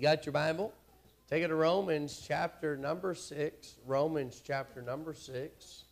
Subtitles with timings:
[0.00, 0.72] You got your Bible?
[1.28, 3.74] Take it to Romans chapter number 6.
[3.86, 5.84] Romans chapter number 6.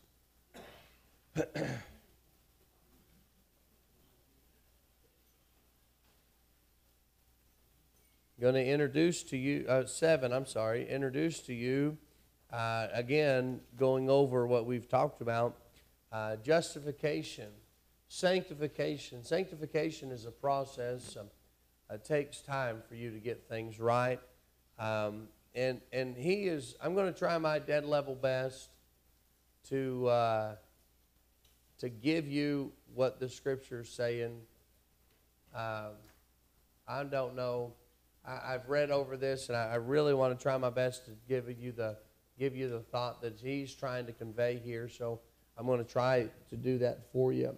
[8.40, 11.98] going to introduce to you, uh, seven, I'm sorry, introduce to you,
[12.50, 15.54] uh, again, going over what we've talked about
[16.12, 17.50] uh, justification,
[18.08, 19.22] sanctification.
[19.22, 21.26] Sanctification is a process, um,
[21.90, 24.20] it takes time for you to get things right.
[24.78, 28.70] Um, and, and he is, I'm going to try my dead level best
[29.70, 30.54] to, uh,
[31.78, 34.40] to give you what the scripture's saying.
[35.54, 35.92] Um,
[36.86, 37.72] I don't know
[38.28, 41.12] I, have read over this, and I, I really want to try my best to
[41.28, 41.96] give you the
[42.38, 44.88] give you the thought that he's trying to convey here.
[44.88, 45.20] So
[45.56, 47.56] I'm going to try to do that for you.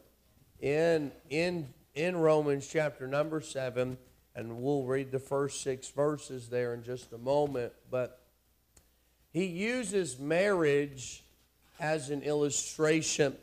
[0.61, 3.99] In in in Romans chapter number seven,
[4.35, 7.73] and we'll read the first six verses there in just a moment.
[7.91, 8.21] But
[9.33, 11.23] he uses marriage
[11.79, 13.37] as an illustration.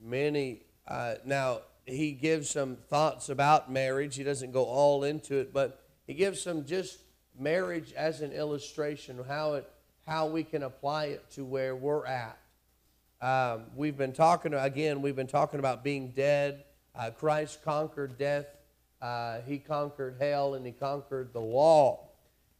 [0.00, 4.16] Many uh, now he gives some thoughts about marriage.
[4.16, 6.98] He doesn't go all into it, but he gives some just
[7.38, 9.70] marriage as an illustration how it
[10.06, 12.38] how we can apply it to where we're at.
[13.20, 15.02] Um, we've been talking again.
[15.02, 16.64] We've been talking about being dead.
[16.94, 18.46] Uh, Christ conquered death.
[19.00, 22.08] Uh, he conquered hell and he conquered the law.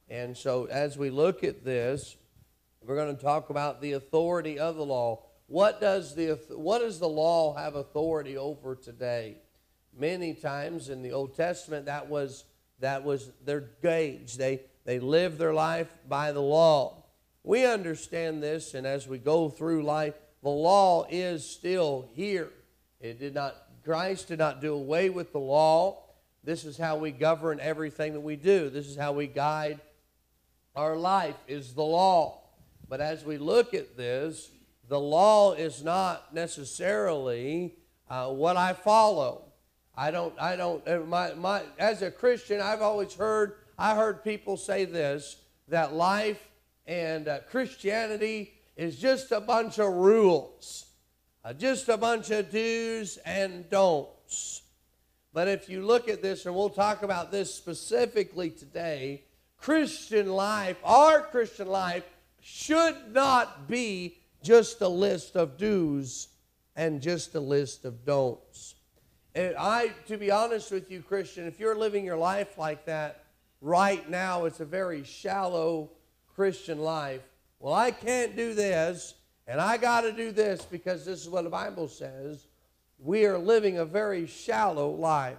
[0.09, 2.17] And so, as we look at this,
[2.81, 5.25] we're going to talk about the authority of the law.
[5.48, 9.39] What does the what does the law have authority over today?
[9.98, 12.45] Many times in the Old Testament, that was
[12.81, 14.37] that was their gauge.
[14.37, 17.05] They, they lived their life by the law.
[17.42, 22.51] We understand this, and as we go through life, the law is still here.
[23.01, 26.03] It did not, Christ did not do away with the law.
[26.47, 28.70] This is how we govern everything that we do.
[28.70, 29.80] This is how we guide
[30.77, 32.41] our life, is the law.
[32.89, 34.52] But as we look at this,
[34.89, 37.74] the law is not necessarily
[38.08, 39.42] uh, what I follow.
[39.96, 44.23] I don't, I don't, uh, my, my, as a Christian, I've always heard, I heard
[44.23, 46.48] people say this, that life
[46.86, 50.86] and uh, Christianity is just a bunch of rules,
[51.45, 54.63] uh, just a bunch of do's and don'ts.
[55.36, 59.24] But if you look at this, and we'll talk about this specifically today,
[59.58, 62.05] Christian life, our Christian life,
[62.41, 66.29] should not be just a list of do's
[66.75, 68.77] and just a list of don'ts.
[69.35, 73.27] And I, to be honest with you, Christian, if you're living your life like that
[73.61, 75.91] right now, it's a very shallow
[76.35, 77.20] Christian life.
[77.58, 79.13] Well, I can't do this,
[79.46, 82.46] and I got to do this because this is what the Bible says.
[82.98, 85.39] We are living a very shallow life.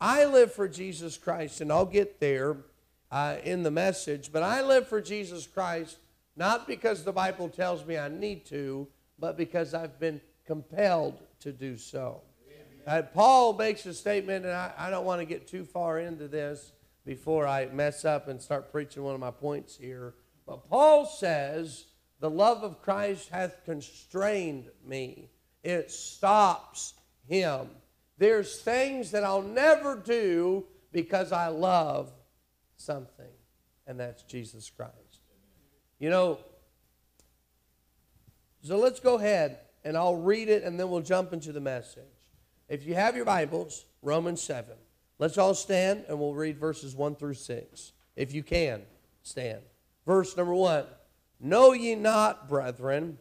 [0.00, 2.56] I live for Jesus Christ, and I'll get there
[3.10, 5.98] uh, in the message, but I live for Jesus Christ
[6.38, 8.86] not because the Bible tells me I need to,
[9.18, 12.22] but because I've been compelled to do so.
[12.86, 16.28] Uh, Paul makes a statement, and I, I don't want to get too far into
[16.28, 16.72] this
[17.04, 20.14] before I mess up and start preaching one of my points here.
[20.46, 21.86] But Paul says,
[22.20, 25.28] The love of Christ hath constrained me,
[25.68, 26.94] it stops
[27.26, 27.68] him.
[28.16, 32.10] There's things that I'll never do because I love
[32.76, 33.26] something,
[33.86, 34.94] and that's Jesus Christ.
[35.98, 36.38] You know,
[38.62, 42.02] so let's go ahead and I'll read it and then we'll jump into the message.
[42.68, 44.74] If you have your Bibles, Romans 7.
[45.18, 47.92] Let's all stand and we'll read verses 1 through 6.
[48.16, 48.82] If you can,
[49.22, 49.60] stand.
[50.06, 50.84] Verse number 1
[51.40, 53.18] Know ye not, brethren,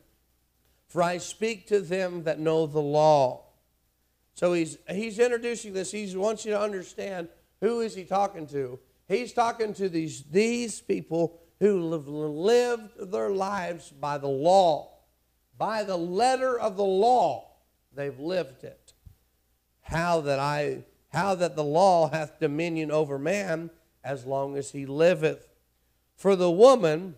[0.87, 3.45] for I speak to them that know the law.
[4.33, 5.91] So he's, he's introducing this.
[5.91, 7.27] He wants you to understand
[7.61, 8.79] who is he talking to.
[9.07, 14.93] He's talking to these, these people who have lived their lives by the law.
[15.57, 17.51] By the letter of the law,
[17.95, 18.93] they've lived it
[19.87, 23.69] how that I how that the law hath dominion over man
[24.03, 25.47] as long as he liveth.
[26.15, 27.15] For the woman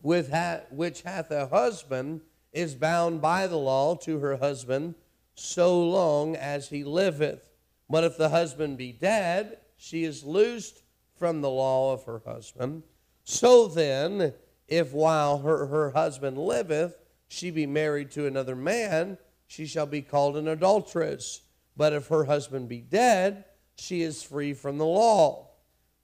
[0.00, 2.20] with ha- which hath a husband
[2.52, 4.94] is bound by the law to her husband
[5.34, 7.50] so long as he liveth.
[7.88, 10.82] But if the husband be dead, she is loosed
[11.18, 12.82] from the law of her husband.
[13.24, 14.34] So then,
[14.68, 16.96] if while her, her husband liveth,
[17.28, 21.42] she be married to another man, she shall be called an adulteress.
[21.76, 23.44] But if her husband be dead,
[23.76, 25.50] she is free from the law,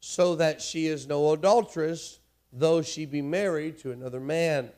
[0.00, 2.18] so that she is no adulteress,
[2.52, 4.70] though she be married to another man.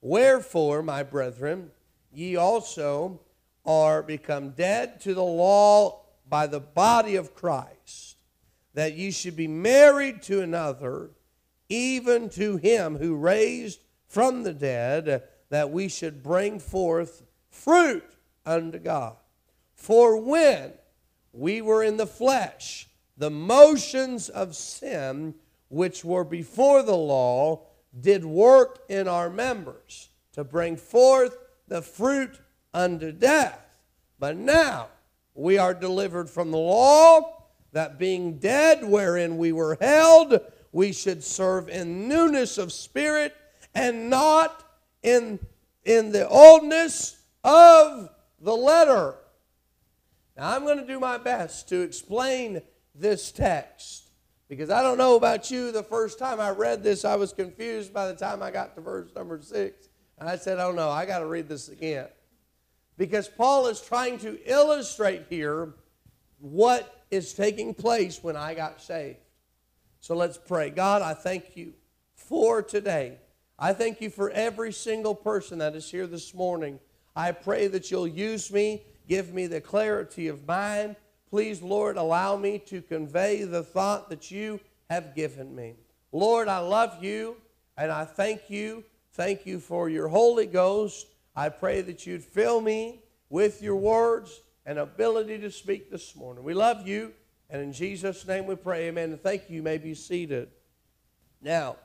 [0.00, 1.70] Wherefore, my brethren,
[2.12, 3.20] ye also
[3.66, 8.16] are become dead to the law by the body of Christ,
[8.74, 11.10] that ye should be married to another,
[11.68, 18.16] even to him who raised from the dead, that we should bring forth fruit
[18.46, 19.16] unto God.
[19.74, 20.72] For when
[21.32, 25.34] we were in the flesh, the motions of sin
[25.68, 27.66] which were before the law
[27.98, 31.36] did work in our members to bring forth
[31.68, 32.38] the fruit
[32.72, 33.58] unto death.
[34.18, 34.88] But now
[35.34, 37.36] we are delivered from the law,
[37.72, 40.40] that being dead wherein we were held,
[40.72, 43.34] we should serve in newness of spirit
[43.74, 44.64] and not
[45.02, 45.38] in,
[45.84, 48.10] in the oldness of
[48.40, 49.14] the letter.
[50.36, 52.62] Now, I'm going to do my best to explain
[52.94, 54.09] this text
[54.50, 55.70] because I don't know about you.
[55.70, 58.80] The first time I read this, I was confused by the time I got to
[58.80, 59.88] verse number six.
[60.18, 62.08] And I said, Oh no, I got to read this again.
[62.98, 65.74] Because Paul is trying to illustrate here
[66.40, 69.18] what is taking place when I got saved.
[70.00, 70.70] So let's pray.
[70.70, 71.74] God, I thank you
[72.16, 73.18] for today.
[73.56, 76.80] I thank you for every single person that is here this morning.
[77.14, 80.96] I pray that you'll use me, give me the clarity of mind.
[81.30, 85.76] Please, Lord, allow me to convey the thought that you have given me.
[86.12, 87.36] Lord, I love you
[87.76, 88.84] and I thank you.
[89.12, 91.06] Thank you for your Holy Ghost.
[91.36, 96.42] I pray that you'd fill me with your words and ability to speak this morning.
[96.42, 97.12] We love you.
[97.48, 99.10] And in Jesus' name we pray, amen.
[99.10, 99.56] And thank you.
[99.56, 100.48] You may be seated.
[101.40, 101.76] Now,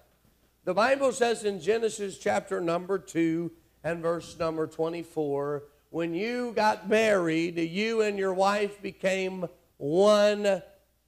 [0.63, 3.51] the Bible says in Genesis chapter number 2
[3.83, 5.63] and verse number 24,
[5.95, 9.45] when you got married, you and your wife became
[9.77, 10.62] one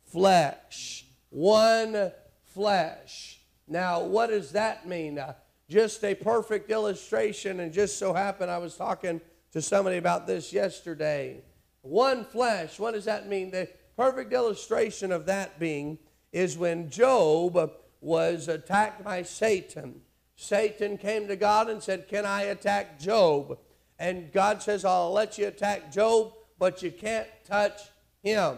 [0.05, 1.05] flesh.
[1.29, 2.13] One
[2.53, 3.41] flesh.
[3.67, 5.19] Now, what does that mean?
[5.19, 5.33] Uh,
[5.69, 9.19] just a perfect illustration, and just so happened I was talking
[9.51, 11.41] to somebody about this yesterday.
[11.81, 13.51] One flesh, what does that mean?
[13.51, 13.67] The
[13.97, 15.97] perfect illustration of that being
[16.31, 19.99] is when Job was attacked by Satan.
[20.37, 23.57] Satan came to God and said, Can I attack Job?
[23.99, 27.81] And God says, I'll let you attack Job, but you can't touch
[28.21, 28.57] him.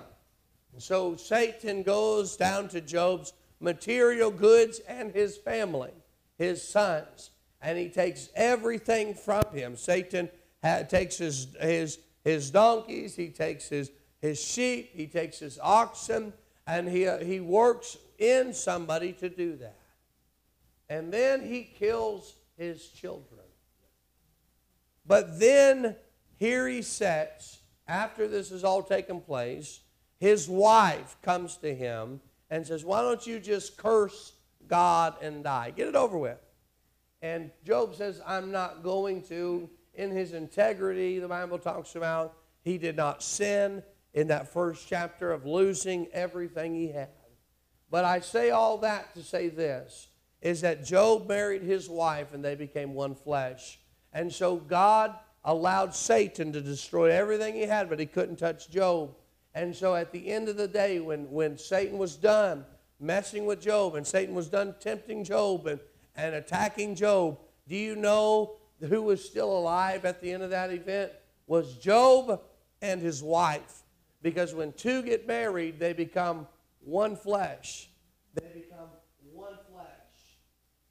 [0.78, 5.92] So Satan goes down to Job's material goods and his family,
[6.38, 7.32] his sons,
[7.62, 9.76] and he takes everything from him.
[9.76, 10.30] Satan
[10.88, 13.92] takes his, his, his donkeys, he takes his
[14.22, 16.34] his sheep, he takes his oxen,
[16.68, 19.80] and he, uh, he works in somebody to do that.
[20.90, 23.39] And then he kills his children.
[25.10, 25.96] But then
[26.38, 29.80] here he sits, after this has all taken place,
[30.20, 32.22] his wife comes to him
[32.52, 34.34] and says, Why don't you just curse
[34.68, 35.72] God and die?
[35.76, 36.38] Get it over with.
[37.24, 39.68] And Job says, I'm not going to.
[39.96, 43.82] In his integrity, the Bible talks about, he did not sin
[44.14, 47.10] in that first chapter of losing everything he had.
[47.90, 50.08] But I say all that to say this
[50.40, 53.80] is that Job married his wife and they became one flesh.
[54.14, 59.16] And so God allowed Satan to destroy everything he had, but he couldn't touch Job.
[59.54, 62.66] And so at the end of the day, when, when Satan was done
[63.00, 65.80] messing with Job and Satan was done tempting Job and,
[66.16, 68.58] and attacking Job, do you know
[68.88, 71.12] who was still alive at the end of that event?
[71.48, 72.42] Was Job
[72.82, 73.84] and his wife.
[74.22, 76.48] Because when two get married, they become
[76.82, 77.90] one flesh.
[78.34, 78.90] They become
[79.34, 79.88] one flesh.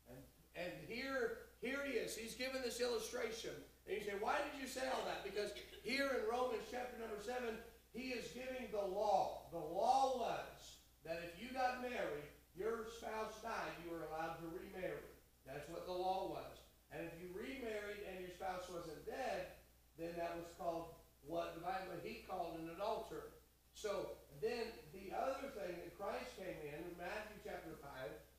[0.08, 0.18] And,
[0.56, 2.16] and here, here he is.
[2.16, 3.54] He's given illustration.
[3.86, 5.24] And you say, why did you say all that?
[5.24, 7.56] Because here in Romans chapter number 7,
[7.92, 9.48] he is giving the law.
[9.50, 14.46] The law was that if you got married, your spouse died, you were allowed to
[14.52, 15.08] remarry.
[15.48, 16.60] That's what the law was.
[16.92, 19.56] And if you remarried and your spouse wasn't dead,
[19.96, 23.32] then that was called what the Bible he called an adulterer.
[23.72, 27.88] So then the other thing that Christ came in, in Matthew chapter 5,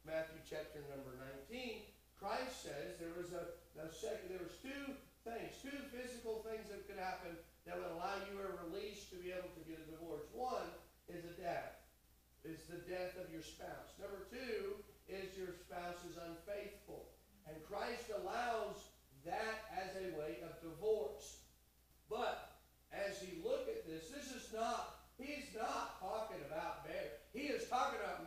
[0.04, 1.16] Matthew chapter number
[1.48, 3.56] 19, Christ says there was a,
[3.86, 8.18] a second, there was two things, two physical things that could happen that would allow
[8.28, 10.26] you a release to be able to get a divorce.
[10.34, 10.68] One
[11.08, 11.80] is a death.
[12.44, 13.94] It's the death of your spouse.
[14.00, 14.80] Number two
[15.12, 17.12] is your spouse is unfaithful.
[17.48, 18.80] And Christ allows
[19.26, 21.44] that as a way of divorce.
[22.10, 22.58] But
[22.94, 27.20] as he look at this, this is not, he's not talking about marriage.
[27.34, 28.19] He is talking about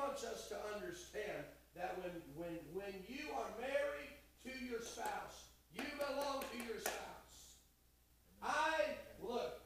[0.00, 1.44] wants us to understand
[1.76, 7.60] that when, when, when you are married to your spouse, you belong to your spouse.
[8.42, 9.60] I, look,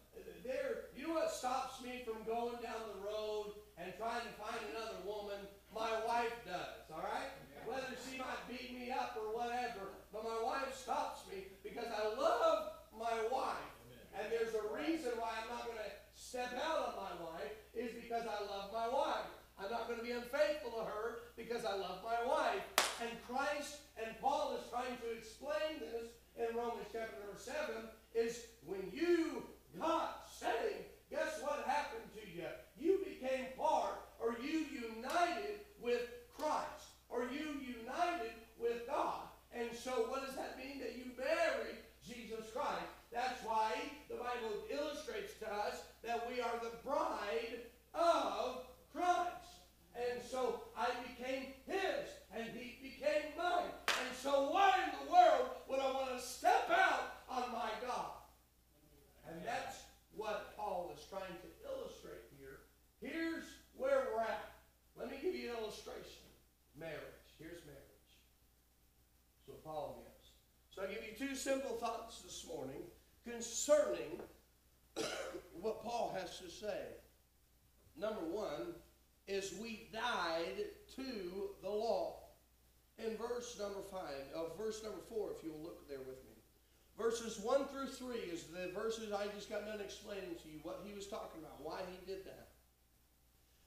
[0.45, 4.59] there, you know what stops me from going down the road and trying to find
[4.75, 5.39] another woman?
[5.75, 6.74] My wife does.
[71.45, 72.81] Simple thoughts this morning
[73.31, 74.19] concerning
[75.61, 76.87] what Paul has to say.
[78.01, 78.73] Number one
[79.29, 80.65] is we died
[80.97, 81.05] to
[81.63, 82.15] the law.
[82.99, 86.33] In verse number five, uh, verse number four, if you'll look there with me.
[86.97, 90.81] Verses one through three is the verses I just got done explaining to you what
[90.83, 92.49] he was talking about, why he did that.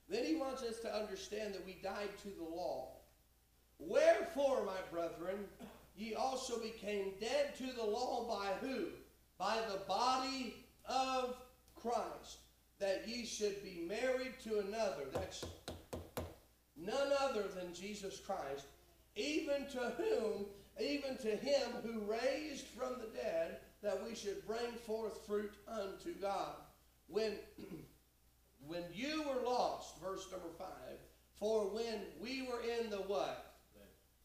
[0.09, 2.87] Then he wants us to understand that we died to the law.
[3.77, 5.45] Wherefore, my brethren,
[5.97, 8.85] ye also became dead to the law by who?
[9.37, 11.35] By the body of
[11.75, 12.37] Christ,
[12.79, 15.05] that ye should be married to another.
[15.11, 15.43] That's
[16.75, 18.67] none other than Jesus Christ,
[19.15, 20.45] even to whom,
[20.79, 26.13] even to him who raised from the dead, that we should bring forth fruit unto
[26.21, 26.53] God.
[27.07, 27.33] When,
[28.67, 30.97] when you were lost, verse number five,
[31.39, 33.46] for when we were in the what?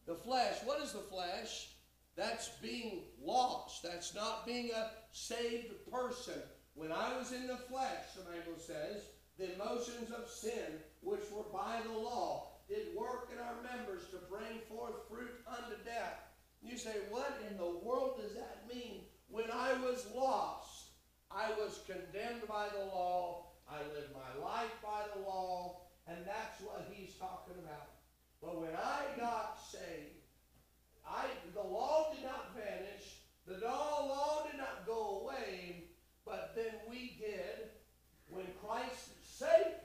[0.07, 0.57] The flesh.
[0.65, 1.69] What is the flesh?
[2.17, 3.83] That's being lost.
[3.83, 6.43] That's not being a saved person.
[6.75, 9.03] When I was in the flesh, the Bible says,
[9.39, 14.19] the emotions of sin, which were by the law, did work in our members to
[14.31, 16.21] bring forth fruit unto death.
[16.63, 19.03] You say, what in the world does that mean?
[19.29, 20.91] When I was lost,
[21.31, 23.47] I was condemned by the law.
[23.69, 25.81] I lived my life by the law.
[26.07, 27.92] And that's what he's talking about.
[28.43, 30.19] But when I got saved,
[31.09, 33.21] I, the law did not vanish.
[33.47, 35.85] The law did not go away.
[36.27, 37.71] But then we did.
[38.29, 39.82] When Christ saved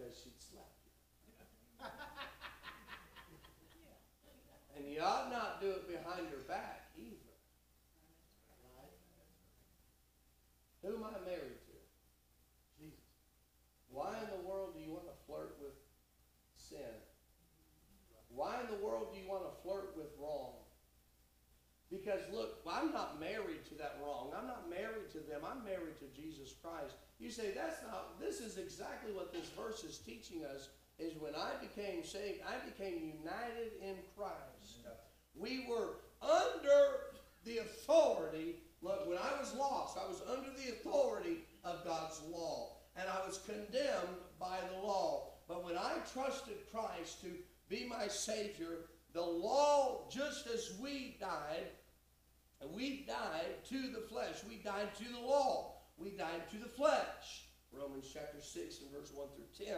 [0.00, 1.84] Because she'd slap you.
[4.76, 7.36] and you ought not do it behind her back either.
[10.80, 11.76] Who am I married to?
[12.80, 13.12] Jesus.
[13.92, 15.76] Why in the world do you want to flirt with
[16.56, 16.96] sin?
[18.32, 20.56] Why in the world do you want to flirt with wrong?
[21.90, 24.32] Because look, I'm not married to that wrong.
[24.32, 25.42] I'm not married to them.
[25.44, 26.96] I'm married to Jesus Christ.
[27.20, 31.34] You say that's not this is exactly what this verse is teaching us is when
[31.34, 34.86] I became saved, I became united in Christ.
[35.34, 38.56] We were under the authority.
[38.82, 42.76] Look, when I was lost, I was under the authority of God's law.
[42.96, 45.28] And I was condemned by the law.
[45.48, 47.28] But when I trusted Christ to
[47.68, 51.68] be my Savior, the law, just as we died,
[52.74, 54.36] we died to the flesh.
[54.48, 55.79] We died to the law.
[56.00, 57.44] We died to the flesh.
[57.72, 59.76] Romans chapter 6 and verse 1 through 10.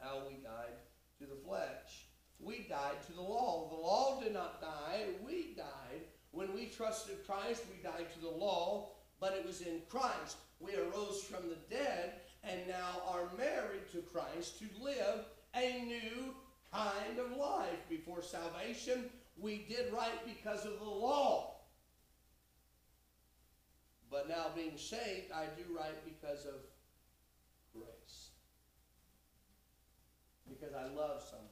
[0.00, 0.78] How we died
[1.18, 2.06] to the flesh.
[2.38, 3.68] We died to the law.
[3.68, 5.00] The law did not die.
[5.26, 6.02] We died.
[6.30, 10.36] When we trusted Christ, we died to the law, but it was in Christ.
[10.60, 16.34] We arose from the dead and now are married to Christ to live a new
[16.72, 17.88] kind of life.
[17.88, 21.51] Before salvation, we did right because of the law.
[24.12, 26.60] But now being saved, I do right because of
[27.72, 28.28] grace.
[30.46, 31.48] Because I love somebody.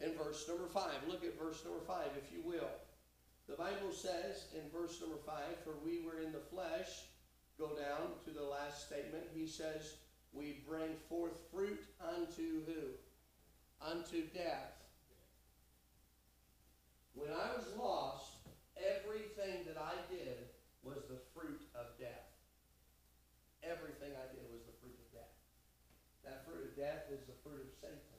[0.00, 0.84] in verse number 5.
[1.08, 2.70] Look at verse number 5, if you will.
[3.48, 7.04] The Bible says in verse number 5, For we were in the flesh,
[7.58, 9.24] go down to the last statement.
[9.34, 9.96] He says,
[10.32, 12.96] We bring forth fruit unto who?
[13.84, 14.72] Unto death.
[17.14, 18.32] When I was lost,
[18.78, 20.48] everything that I did
[20.82, 22.32] was the fruit of death.
[23.60, 25.36] Everything I did was the fruit of death.
[26.24, 28.18] That fruit of death is the fruit of Satan,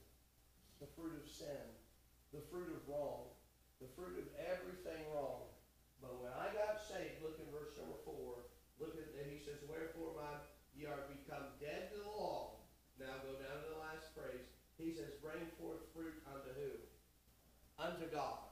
[0.83, 1.63] the fruit of sin,
[2.35, 3.31] the fruit of wrong,
[3.79, 5.47] the fruit of everything wrong.
[6.03, 8.43] But when I got saved, look in verse number four,
[8.83, 10.43] look at it, he says, Wherefore my
[10.75, 12.59] ye are become dead to the law.
[12.99, 14.43] Now go down to the last phrase.
[14.75, 16.75] He says, Bring forth fruit unto who?
[17.79, 18.43] Unto God.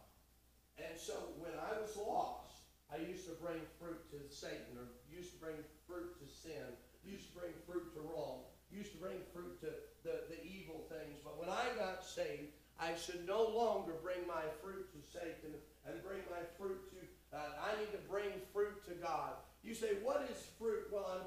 [0.79, 5.35] And so when I was lost, I used to bring fruit to Satan, or used
[5.35, 9.59] to bring fruit to sin, used to bring fruit to wrong, used to bring fruit
[9.63, 9.71] to
[10.03, 11.19] the, the evil things.
[11.23, 12.55] But when I got saved,
[12.87, 17.59] I should no longer bring my fruit to Satan and bring my fruit to, uh,
[17.59, 19.35] I need to bring fruit to God.
[19.61, 20.87] You say, what is fruit?
[20.87, 21.26] Well, I'm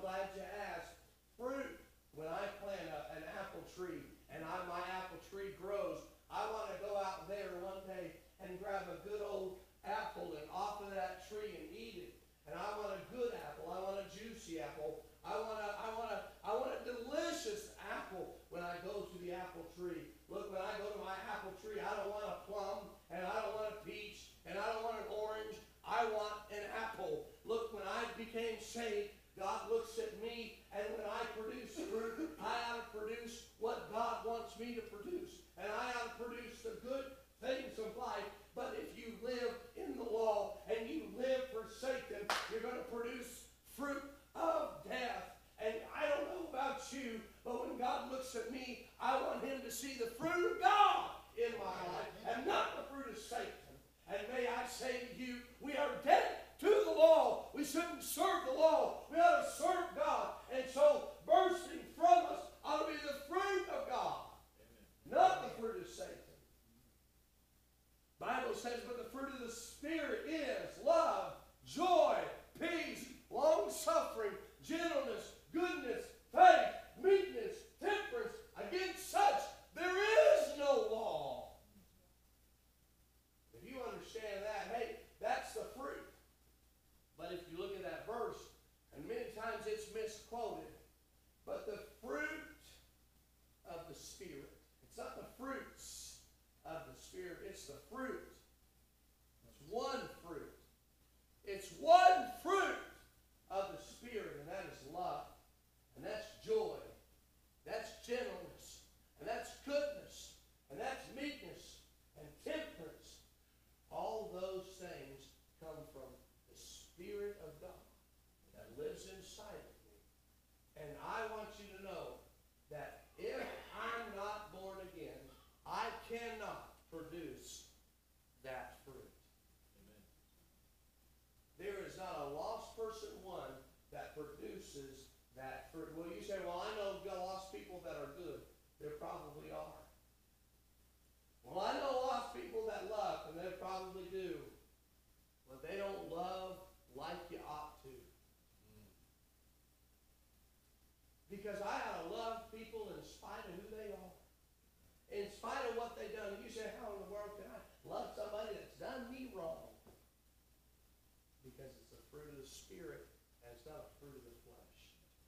[161.90, 163.06] the fruit of the Spirit,
[163.42, 164.78] and it's not a fruit of the flesh.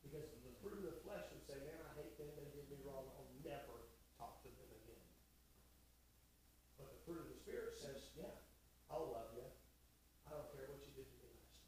[0.03, 2.79] Because the fruit of the flesh would say, man, I hate them, they did me
[2.83, 3.87] wrong, I'll never
[4.18, 5.07] talk to them again.
[6.79, 8.35] But the fruit of the Spirit says, yeah,
[8.90, 9.46] I'll love you.
[10.27, 11.59] I don't care what you did to me last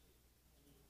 [0.63, 0.83] week.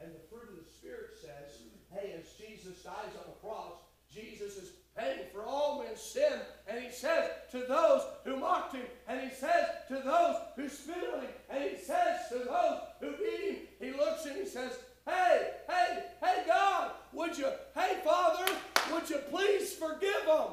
[0.00, 1.60] And the fruit of the Spirit says,
[1.92, 6.40] hey, as Jesus dies on the cross, Jesus is paying for all men's sin.
[6.72, 11.04] And he says to those who mocked him, and he says to those who spit
[11.14, 14.72] on him, and he says to those who beat him, he looks and he says,
[15.06, 18.50] Hey, hey, hey, God, would you, hey, Father,
[18.90, 20.52] would you please forgive them?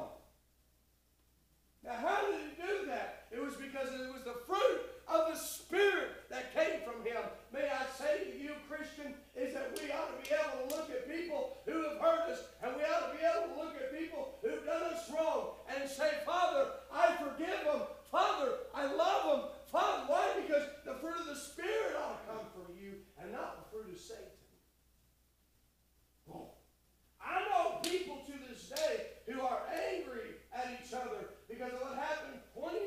[1.84, 3.24] Now, how did he do that?
[3.30, 7.22] It was because it was the fruit of the Spirit that came from him.
[7.52, 10.90] May I say to you, Christian, is that we ought to be able to look
[10.90, 13.98] at people who have hurt us, and we ought to be able to look at
[13.98, 17.82] people who've done us wrong and say, Father, I forgive them.
[18.10, 19.50] Father, I love them.
[19.66, 20.26] Father, why?
[20.46, 23.92] Because the fruit of the Spirit ought to come from you and not the fruit
[23.92, 24.38] of Satan.
[26.32, 26.50] Oh.
[27.20, 29.60] I know people to this day who are
[29.92, 32.78] angry at each other because of what happened 20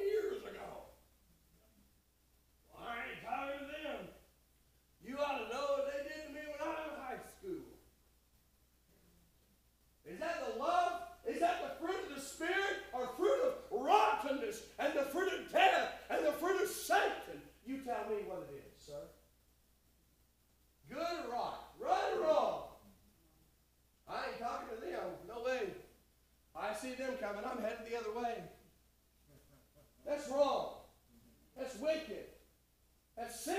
[33.18, 33.56] That's sin.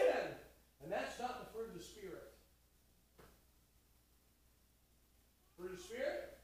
[0.83, 2.31] And that's not the fruit of the Spirit.
[5.74, 6.38] Fruit of the Spirit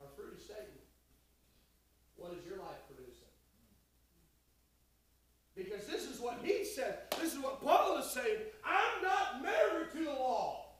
[0.00, 0.80] or fruit of Satan?
[2.16, 3.28] What is your life producing?
[5.54, 7.12] Because this is what he said.
[7.20, 8.40] This is what Paul is saying.
[8.64, 10.76] I'm not married to the law.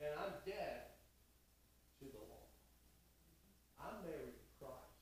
[0.00, 0.90] And I'm dead
[2.00, 2.50] to the law.
[3.78, 4.98] I'm married to Christ.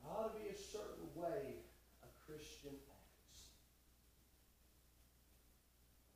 [0.00, 1.60] There ought to be a certain way
[2.02, 3.52] a Christian acts.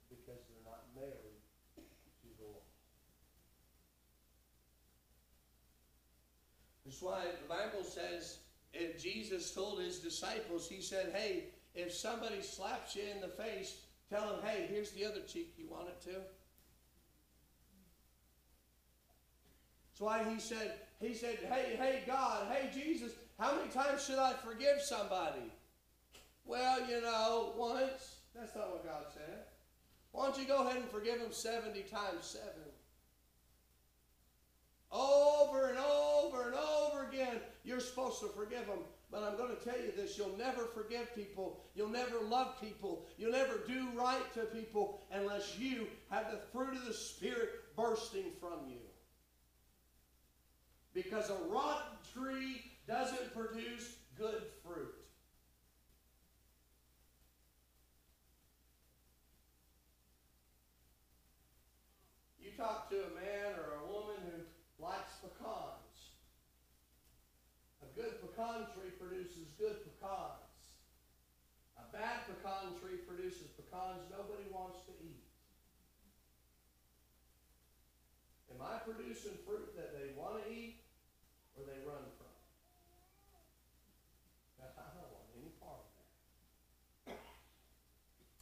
[0.09, 1.39] Because they're not married
[1.77, 2.65] to the law.
[6.89, 8.39] That's why the Bible says,
[8.73, 13.83] if Jesus told his disciples, he said, hey, if somebody slaps you in the face,
[14.09, 16.17] tell them, hey, here's the other cheek, you want it too?
[19.91, 24.19] That's why he said, he said, hey, hey, God, hey, Jesus, how many times should
[24.19, 25.53] I forgive somebody?
[26.47, 28.17] Well, you know, once.
[28.35, 29.41] That's not what God said.
[30.13, 32.49] Why don't you go ahead and forgive him 70 times 7?
[34.91, 38.79] Over and over and over again, you're supposed to forgive them.
[39.11, 41.61] But I'm going to tell you this you'll never forgive people.
[41.75, 43.07] You'll never love people.
[43.17, 48.33] You'll never do right to people unless you have the fruit of the Spirit bursting
[48.41, 48.77] from you.
[50.95, 54.95] Because a rotten tree doesn't produce good fruit.
[62.43, 66.13] You talk to a man or a woman who likes pecans.
[67.83, 70.63] A good pecan tree produces good pecans.
[71.75, 75.27] A bad pecan tree produces pecans nobody wants to eat.
[78.55, 80.79] Am I producing fruit that they want to eat
[81.59, 82.31] or they run from?
[84.79, 85.91] I don't want any part of
[87.11, 87.19] that.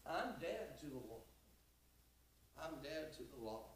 [0.04, 1.24] I'm dead to the law.
[2.60, 3.72] I'm dead to the law.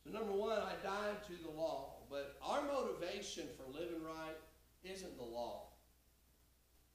[0.00, 2.00] So number one, I died to the law.
[2.08, 4.37] But our motivation for living right
[4.98, 5.68] isn't the law.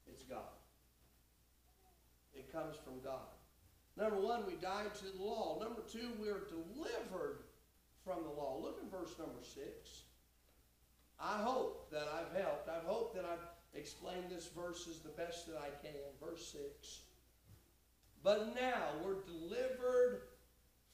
[0.07, 0.59] It's God.
[2.33, 3.31] It comes from God.
[3.95, 5.57] Number one, we died to the law.
[5.61, 7.43] Number two, we are delivered
[8.03, 8.59] from the law.
[8.61, 10.03] Look at verse number six.
[11.17, 12.67] I hope that I've helped.
[12.67, 15.95] I hope that I've explained this verse as the best that I can.
[16.21, 16.99] Verse 6.
[18.21, 20.23] But now we're delivered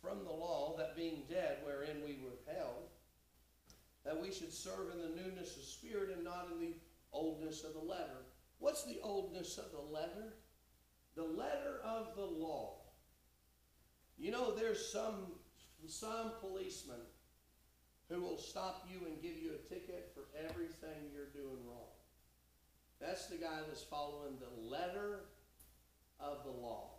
[0.01, 2.87] from the law, that being dead wherein we were held,
[4.05, 6.73] that we should serve in the newness of spirit and not in the
[7.11, 8.25] oldness of the letter.
[8.59, 10.35] What's the oldness of the letter?
[11.15, 12.75] The letter of the law.
[14.17, 15.33] You know, there's some,
[15.87, 16.99] some policemen
[18.09, 21.93] who will stop you and give you a ticket for everything you're doing wrong.
[22.99, 25.21] That's the guy that's following the letter
[26.19, 26.95] of the law.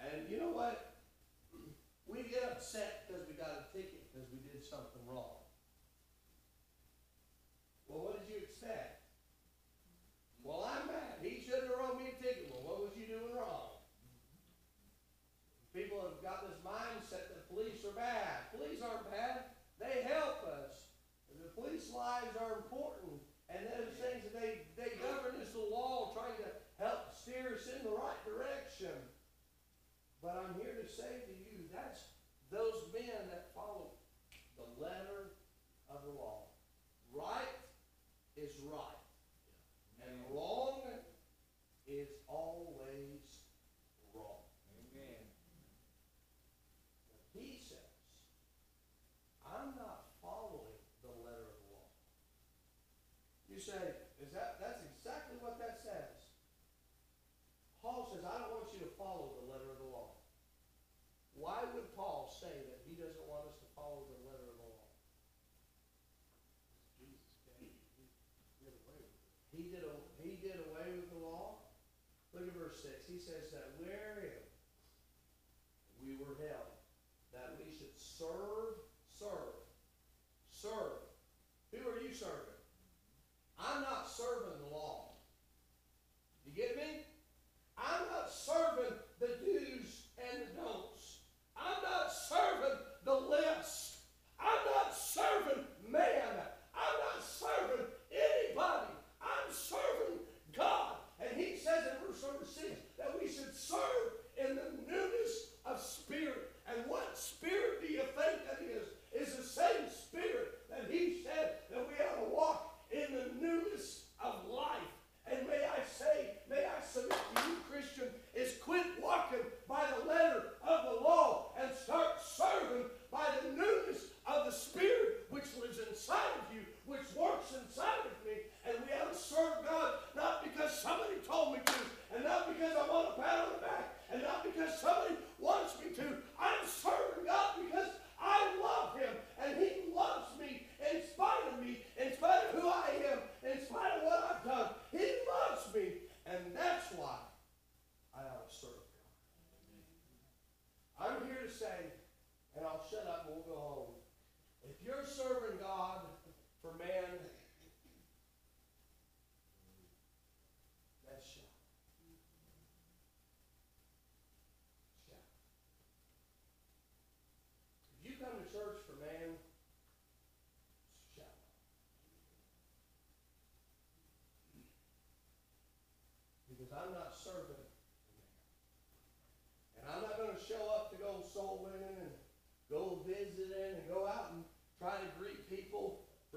[0.00, 0.94] And you know what?
[2.06, 5.40] We get upset because we got a ticket because we did something wrong.
[7.86, 9.06] Well, what did you expect?
[10.42, 11.22] Well, I'm mad.
[11.22, 12.50] He shouldn't have wrote me a ticket.
[12.52, 13.80] Well, what was you doing wrong?
[15.72, 18.52] People have got this mindset that police are bad.
[18.52, 19.50] Police aren't bad.
[19.80, 20.92] They help us.
[21.32, 23.24] The police lives are important.
[23.50, 27.66] And those things that they, they govern is the law trying to help steer us
[27.66, 28.94] in the right direction.
[30.24, 32.08] But I'm here to say to you, that's
[32.48, 33.53] those men that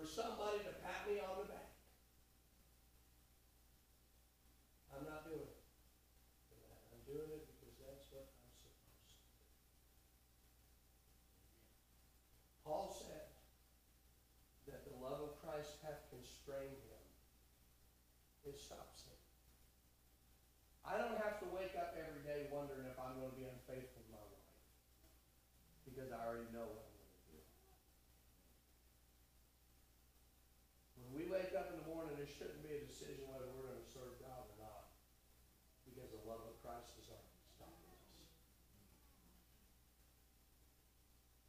[0.07, 1.75] somebody to pat me on the back.
[4.95, 5.61] I'm not doing it
[6.47, 6.79] for that.
[6.95, 9.03] I'm doing it because that's what I'm supposed to do.
[12.63, 13.27] Paul said
[14.71, 17.03] that the love of Christ hath constrained him.
[18.47, 19.19] It stops him.
[20.87, 24.11] I don't have to wake up every day wondering if I'm gonna be unfaithful to
[24.11, 24.55] my wife.
[25.83, 27.39] Because I already know what I'm gonna do.
[31.03, 33.83] When we wake up in the morning, it shouldn't be a decision whether we're gonna
[33.83, 34.87] serve God or not.
[35.87, 38.03] Because the love of Christ is already stopping us.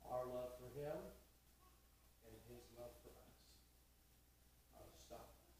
[0.06, 0.94] Our love for Him
[2.22, 3.34] and His love for us
[4.78, 5.58] ought to stop us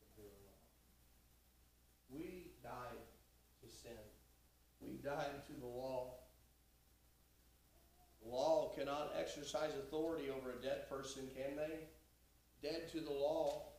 [0.00, 0.64] from doing wrong.
[2.08, 3.04] We died
[3.60, 4.00] to sin.
[4.80, 6.14] We died to the law.
[8.24, 11.84] Law cannot exercise authority over a dead person, can they?
[12.62, 13.71] Dead to the law.